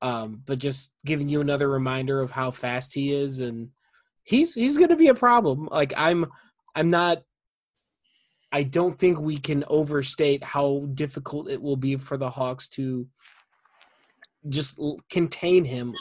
[0.00, 3.70] Um, but just giving you another reminder of how fast he is, and
[4.22, 5.68] he's he's going to be a problem.
[5.70, 6.26] Like I'm,
[6.74, 7.22] I'm not.
[8.50, 13.06] I don't think we can overstate how difficult it will be for the Hawks to
[14.48, 15.94] just contain him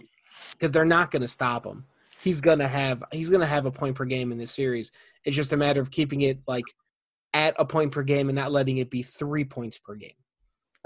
[0.51, 1.85] because they're not going to stop him.
[2.21, 4.91] He's gonna have he's gonna have a point per game in this series.
[5.23, 6.65] It's just a matter of keeping it like
[7.33, 10.15] at a point per game and not letting it be three points per game.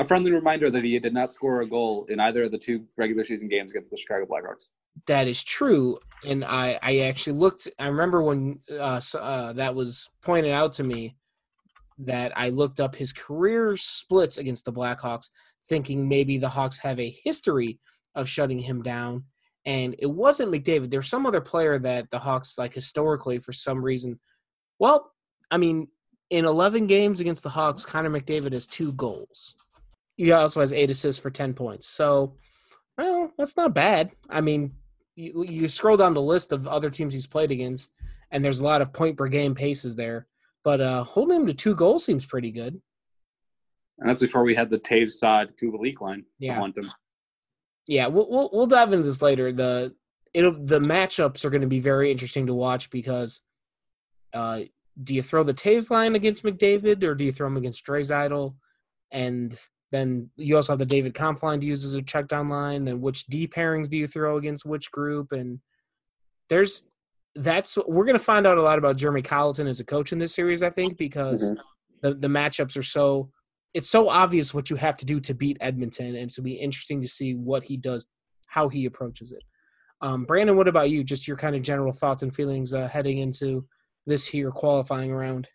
[0.02, 2.84] A friendly reminder that he did not score a goal in either of the two
[2.98, 4.72] regular season games against the Chicago Blackhawks.
[5.06, 10.10] that is true and i i actually looked i remember when uh, uh that was
[10.22, 11.16] pointed out to me
[11.98, 15.30] that i looked up his career splits against the blackhawks
[15.70, 17.80] thinking maybe the hawks have a history
[18.16, 19.24] of shutting him down
[19.66, 23.82] and it wasn't mcdavid there's some other player that the hawks like historically for some
[23.82, 24.20] reason
[24.80, 25.12] well
[25.52, 25.88] i mean
[26.32, 29.56] in 11 games against the hawks connor mcdavid has two goals
[30.18, 32.36] he also has eight assists for 10 points so
[32.98, 34.12] well, that's not bad.
[34.30, 34.74] I mean,
[35.16, 37.94] you, you scroll down the list of other teams he's played against,
[38.32, 40.28] and there's a lot of point per game paces there.
[40.64, 42.80] But uh, holding him to two goals seems pretty good.
[44.00, 46.62] And that's before we had the Toews Saad Kubalik line Yeah.
[47.88, 49.52] Yeah, we'll we'll, we'll dive into this later.
[49.52, 49.96] The
[50.34, 53.42] it'll the matchups are going to be very interesting to watch because
[54.34, 54.62] uh,
[55.02, 58.56] do you throw the Toews line against McDavid or do you throw him against Draisaitl?
[59.10, 59.58] And
[59.92, 62.86] then you also have the David Kampf line to use as a check down line.
[62.86, 65.32] Then which D pairings do you throw against which group?
[65.32, 65.60] And
[66.50, 66.84] there's
[67.36, 70.18] that's we're going to find out a lot about Jeremy Colliton as a coach in
[70.18, 71.58] this series, I think, because Mhm.
[72.02, 73.32] the the matchups are so
[73.74, 77.02] it's so obvious what you have to do to beat Edmonton, and to be interesting
[77.02, 78.06] to see what he does,
[78.48, 79.44] how he approaches it.
[80.02, 81.04] Um, Brandon, what about you?
[81.06, 83.66] Just your kind of general thoughts and feelings uh, heading into
[84.06, 85.48] this here qualifying round.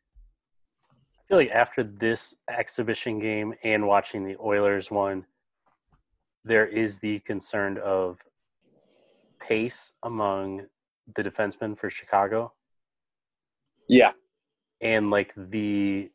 [1.27, 5.27] I feel like after this exhibition game and watching the Oilers one,
[6.45, 8.21] there is the concern of
[9.41, 10.67] pace among
[11.17, 12.53] the defensemen for Chicago
[13.89, 14.13] Yeah.
[14.81, 16.13] and like the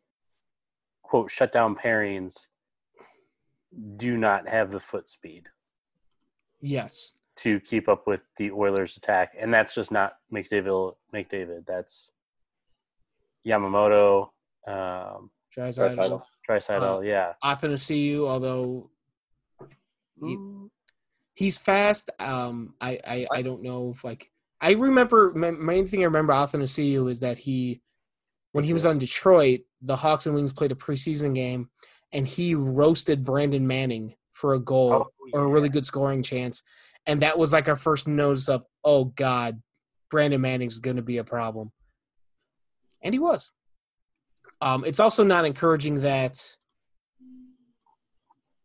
[1.01, 2.47] quote shutdown pairings
[3.97, 5.49] do not have the foot speed
[6.61, 7.17] Yes.
[7.37, 10.95] to keep up with the Oilers' attack, and that's just not McDavid.
[11.13, 11.65] McDavid.
[11.65, 12.11] That's
[13.45, 14.29] Yamamoto,
[14.67, 16.21] um, Draisaitl.
[16.49, 16.99] Draisaitl.
[16.99, 18.89] Uh, yeah, Athanasiu, although
[20.23, 20.37] he,
[21.35, 22.09] he's fast.
[22.19, 26.33] Um, I, I, I don't know if like I remember my main thing I remember
[26.33, 27.81] Athanasiu is that he
[28.51, 31.69] when he was on Detroit, the Hawks and Wings played a preseason game,
[32.11, 36.63] and he roasted Brandon Manning for a goal Oh, or a really good scoring chance,
[37.05, 39.61] and that was like our first notice of oh god,
[40.09, 41.71] Brandon Manning's going to be a problem,
[43.01, 43.51] and he was.
[44.61, 46.39] Um, it's also not encouraging that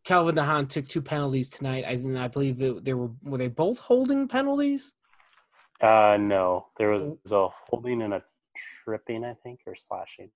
[0.05, 1.85] Calvin de Haan took two penalties tonight.
[1.87, 1.93] I,
[2.25, 4.95] I believe it, they were were they both holding penalties.
[5.81, 8.23] uh, no, there was a holding and a
[8.85, 10.31] tripping, I think, or slashing.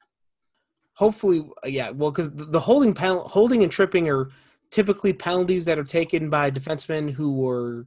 [0.94, 1.90] Hopefully, uh, yeah.
[1.90, 4.30] Well, because the the holding pen, holding and tripping are
[4.70, 7.86] typically penalties that are taken by defensemen who were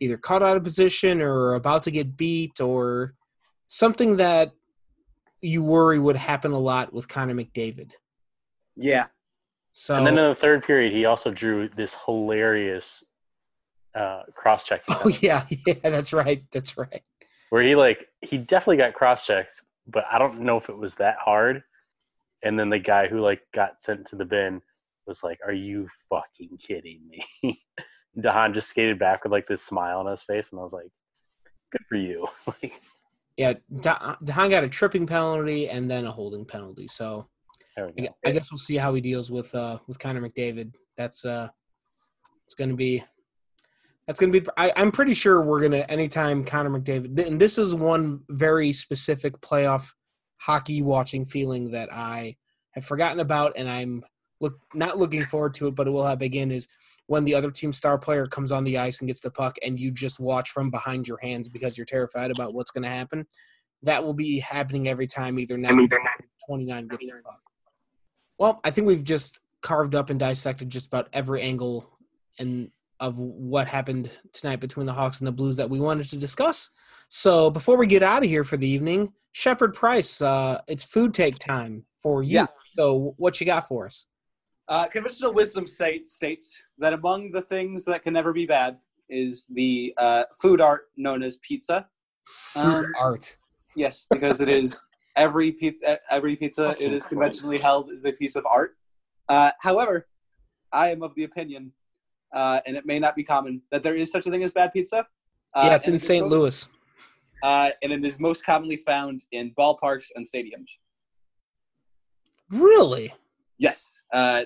[0.00, 3.12] either caught out of position or about to get beat or
[3.68, 4.52] something that
[5.44, 7.92] you worry would happen a lot with Connor McDavid.
[8.76, 9.06] Yeah.
[9.72, 13.04] So And then in the third period, he also drew this hilarious
[13.94, 17.02] uh, cross check oh yeah, yeah, that's right, that's right.
[17.50, 20.96] where he like he definitely got cross checked, but I don't know if it was
[20.96, 21.62] that hard.
[22.42, 24.60] And then the guy who like got sent to the bin
[25.06, 27.62] was like, "Are you fucking kidding me?"
[28.20, 30.72] de Haan just skated back with like this smile on his face, and I was
[30.72, 30.90] like,
[31.70, 32.80] "Good for you." like,
[33.36, 36.86] Yeah, de Haan got a tripping penalty and then a holding penalty.
[36.86, 37.28] So
[37.76, 40.72] I I guess we'll see how he deals with uh with Connor McDavid.
[40.96, 41.48] That's uh
[42.44, 43.02] it's gonna be
[44.06, 47.74] that's gonna be I, I'm pretty sure we're gonna anytime Connor McDavid and this is
[47.74, 49.92] one very specific playoff
[50.36, 52.36] hockey watching feeling that I
[52.72, 54.04] have forgotten about and I'm
[54.44, 56.68] look not looking forward to it, but it will happen again is
[57.06, 59.78] when the other team star player comes on the ice and gets the puck and
[59.78, 63.26] you just watch from behind your hands because you're terrified about what's gonna happen.
[63.82, 65.70] That will be happening every time either now
[66.46, 67.40] 29 gets the puck.
[68.38, 71.90] Well, I think we've just carved up and dissected just about every angle
[72.38, 76.16] and of what happened tonight between the Hawks and the Blues that we wanted to
[76.16, 76.70] discuss.
[77.08, 81.12] So before we get out of here for the evening, Shepard Price, uh, it's food
[81.12, 82.34] take time for you.
[82.34, 82.46] Yeah.
[82.72, 84.06] So what you got for us?
[84.68, 88.78] Uh, conventional wisdom state, states that among the things that can never be bad
[89.10, 91.86] is the uh, food art known as pizza.
[92.26, 93.36] Food Um, art.
[93.76, 95.98] Yes, because it is every pizza.
[96.10, 98.76] Every pizza it is conventionally held as a piece of art.
[99.28, 100.06] Uh, however,
[100.72, 101.72] I am of the opinion,
[102.34, 104.72] uh, and it may not be common, that there is such a thing as bad
[104.72, 105.06] pizza.
[105.54, 106.26] Uh, yeah, it's in St.
[106.26, 106.66] Louis.
[107.42, 110.68] uh, and it is most commonly found in ballparks and stadiums.
[112.50, 113.12] Really?
[113.58, 114.42] Yes, uh,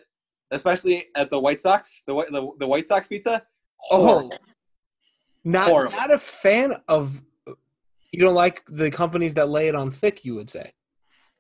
[0.51, 2.03] especially at the White Sox.
[2.07, 3.43] The, the the White Sox pizza.
[3.91, 4.31] Oh,
[5.45, 5.97] not Horrible.
[5.97, 7.23] not a fan of.
[8.13, 10.25] You don't like the companies that lay it on thick.
[10.25, 10.73] You would say.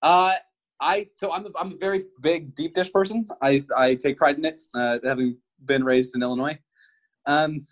[0.03, 0.35] Uh,
[0.81, 3.27] I so I'm a, I'm a very big deep dish person.
[3.43, 6.59] I I take pride in it, uh, having been raised in Illinois.
[7.27, 7.67] Um,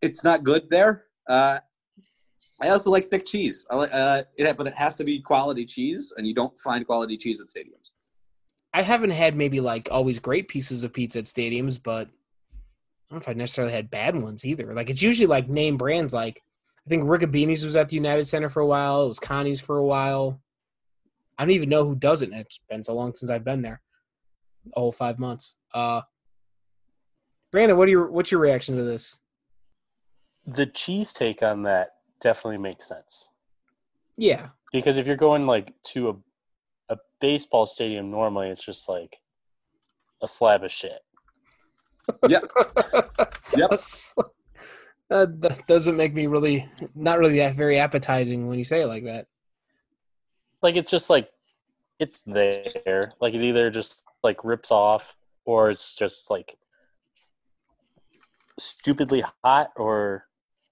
[0.00, 1.04] it's not good there.
[1.28, 1.58] Uh,
[2.62, 3.66] I also like thick cheese.
[3.70, 6.86] I like, uh, it, but it has to be quality cheese, and you don't find
[6.86, 7.90] quality cheese at stadiums.
[8.78, 13.18] I haven't had maybe like always great pieces of pizza at stadiums, but I don't
[13.18, 14.72] know if I necessarily had bad ones either.
[14.72, 16.14] Like it's usually like name brands.
[16.14, 16.44] Like
[16.86, 19.04] I think Riccabini's was at the United Center for a while.
[19.04, 20.40] It was Connie's for a while.
[21.36, 22.32] I don't even know who doesn't.
[22.32, 23.80] It's been so long since I've been there.
[24.76, 25.56] A whole five months.
[25.74, 26.02] Uh,
[27.50, 29.18] Brandon, what are your what's your reaction to this?
[30.46, 33.28] The cheese take on that definitely makes sense
[34.16, 36.14] Yeah, because if you're going like to a
[36.88, 39.18] a baseball stadium, normally it's just like
[40.22, 41.00] a slab of shit.
[42.28, 42.44] Yep.
[43.56, 43.70] Yep.
[43.70, 44.14] That's-
[45.10, 48.86] that, that doesn't make me really not really that very appetizing when you say it
[48.86, 49.26] like that.
[50.62, 51.30] like it's just like
[51.98, 56.56] it's there like it either just like rips off or it's just like
[58.58, 60.24] stupidly hot or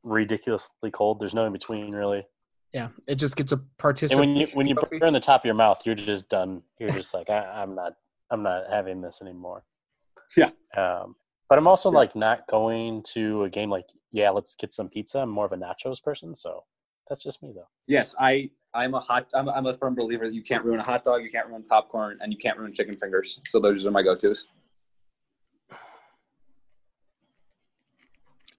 [0.03, 2.25] ridiculously cold there's no in between really
[2.73, 4.21] Yeah, it just gets a and participant.
[4.29, 4.99] when you when you trophy.
[4.99, 7.95] burn the top of your mouth you're just done you're just like I, i'm not
[8.31, 9.65] i'm not having this anymore
[10.37, 10.51] Yeah.
[10.77, 11.15] um
[11.49, 15.21] but i'm also like not going to a game like yeah let's get some pizza
[15.21, 16.65] i'm more of a nachos person so
[17.09, 20.35] that's just me though Yes, I I'm a hot I'm, I'm a firm believer that
[20.35, 22.97] you can't ruin a hot dog, you can't ruin popcorn, and you can't ruin chicken
[22.97, 23.41] fingers.
[23.49, 24.49] So those are my go-tos.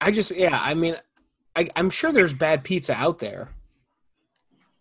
[0.00, 0.96] I just yeah, I mean,
[1.56, 3.50] I, I'm sure there's bad pizza out there.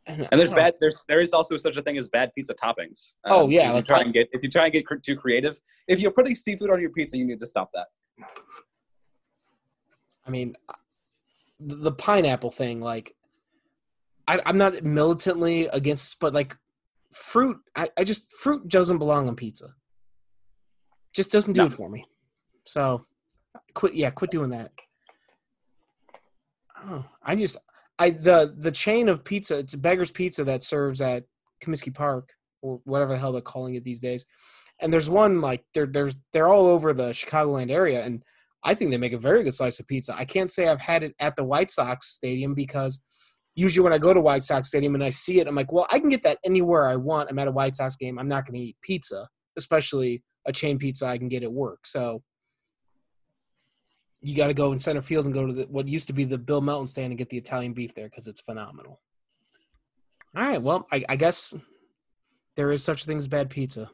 [0.07, 0.75] And there's bad.
[0.79, 3.13] There's there is also such a thing as bad pizza toppings.
[3.25, 4.85] Um, Oh, yeah, If you like try pi- and get if you try and get
[5.03, 7.87] too creative, if you're putting seafood on your pizza, you need to stop that.
[10.25, 10.55] I mean,
[11.59, 13.13] the the pineapple thing, like,
[14.27, 16.55] I, I'm not militantly against this, but like,
[17.13, 19.73] fruit, I, I just fruit doesn't belong on pizza.
[21.13, 21.67] Just doesn't do No.
[21.67, 22.03] it for me.
[22.65, 23.05] So,
[23.73, 23.93] quit.
[23.93, 24.71] Yeah, quit doing that.
[26.85, 27.57] Oh, I just,
[27.99, 29.59] I the the chain of pizza.
[29.59, 31.23] It's Beggar's Pizza that serves at
[31.63, 32.29] Comiskey Park
[32.61, 34.25] or whatever the hell they're calling it these days.
[34.79, 38.23] And there's one like they're there's they're all over the Chicagoland area, and
[38.63, 40.15] I think they make a very good slice of pizza.
[40.15, 42.99] I can't say I've had it at the White Sox stadium because
[43.55, 45.87] usually when I go to White Sox stadium and I see it, I'm like, well,
[45.89, 47.29] I can get that anywhere I want.
[47.29, 48.19] I'm at a White Sox game.
[48.19, 49.27] I'm not going to eat pizza,
[49.57, 51.87] especially a chain pizza I can get at work.
[51.87, 52.21] So
[54.21, 56.23] you got to go in center field and go to the, what used to be
[56.23, 58.99] the Bill Melton stand and get the Italian beef there because it's phenomenal.
[60.35, 61.53] All right, well, I, I guess
[62.55, 63.89] there is such a thing as bad pizza.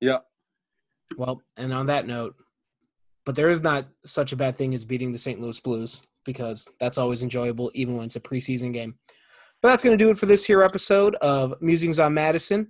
[0.00, 0.18] Yeah.
[1.16, 2.36] Well, and on that note,
[3.24, 5.40] but there is not such a bad thing as beating the St.
[5.40, 8.94] Louis Blues because that's always enjoyable, even when it's a preseason game.
[9.62, 12.68] But that's going to do it for this here episode of Musings on Madison.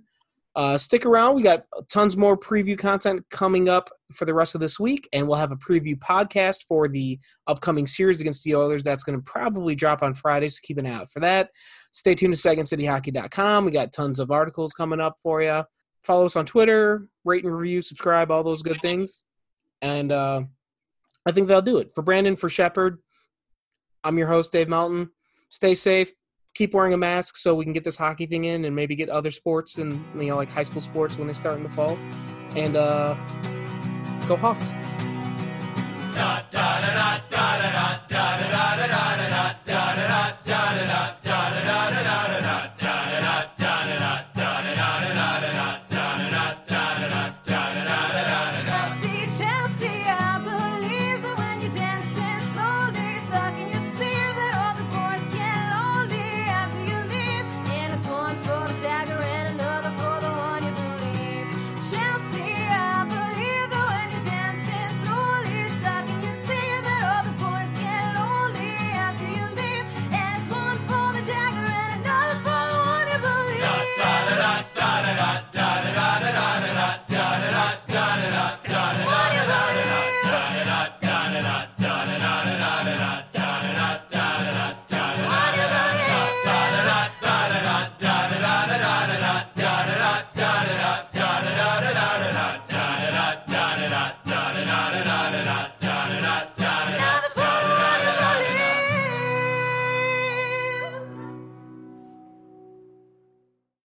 [0.55, 1.35] Uh, stick around.
[1.35, 5.27] We got tons more preview content coming up for the rest of this week, and
[5.27, 8.83] we'll have a preview podcast for the upcoming series against the Oilers.
[8.83, 11.51] That's going to probably drop on Friday, so keep an eye out for that.
[11.93, 13.63] Stay tuned to SecondCityHockey.com.
[13.63, 15.63] We got tons of articles coming up for you.
[16.03, 19.23] Follow us on Twitter, rate and review, subscribe, all those good things.
[19.81, 20.41] And uh,
[21.25, 21.93] I think that'll do it.
[21.93, 22.97] For Brandon, for Shepard,
[24.03, 25.11] I'm your host, Dave Melton.
[25.49, 26.11] Stay safe.
[26.53, 29.09] Keep wearing a mask so we can get this hockey thing in and maybe get
[29.09, 31.97] other sports and you know like high school sports when they start in the fall.
[32.55, 33.15] And uh,
[34.27, 34.69] go Hawks.
[36.13, 37.71] da da da da da
[38.07, 38.37] da
[38.75, 38.87] da
[39.65, 39.91] da
[40.43, 41.20] da da